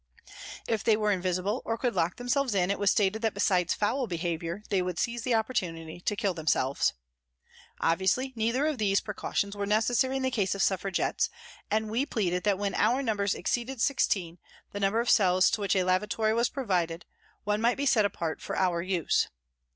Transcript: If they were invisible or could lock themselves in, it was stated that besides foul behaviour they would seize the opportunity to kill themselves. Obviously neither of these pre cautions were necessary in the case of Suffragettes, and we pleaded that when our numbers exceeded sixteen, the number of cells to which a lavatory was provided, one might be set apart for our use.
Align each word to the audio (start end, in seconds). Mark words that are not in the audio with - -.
If 0.67 0.83
they 0.83 0.97
were 0.97 1.11
invisible 1.11 1.61
or 1.63 1.77
could 1.77 1.93
lock 1.93 2.15
themselves 2.15 2.55
in, 2.55 2.71
it 2.71 2.79
was 2.79 2.89
stated 2.89 3.21
that 3.21 3.35
besides 3.35 3.75
foul 3.75 4.07
behaviour 4.07 4.63
they 4.71 4.81
would 4.81 4.97
seize 4.97 5.21
the 5.21 5.35
opportunity 5.35 5.99
to 6.01 6.15
kill 6.15 6.33
themselves. 6.33 6.93
Obviously 7.79 8.33
neither 8.35 8.65
of 8.65 8.79
these 8.79 8.99
pre 8.99 9.13
cautions 9.13 9.55
were 9.55 9.67
necessary 9.67 10.15
in 10.17 10.23
the 10.23 10.31
case 10.31 10.55
of 10.55 10.63
Suffragettes, 10.63 11.29
and 11.69 11.91
we 11.91 12.07
pleaded 12.07 12.41
that 12.45 12.57
when 12.57 12.73
our 12.73 13.03
numbers 13.03 13.35
exceeded 13.35 13.79
sixteen, 13.79 14.39
the 14.71 14.79
number 14.79 15.01
of 15.01 15.07
cells 15.07 15.51
to 15.51 15.61
which 15.61 15.75
a 15.75 15.83
lavatory 15.83 16.33
was 16.33 16.49
provided, 16.49 17.05
one 17.43 17.61
might 17.61 17.77
be 17.77 17.85
set 17.85 18.03
apart 18.03 18.41
for 18.41 18.57
our 18.57 18.81
use. 18.81 19.27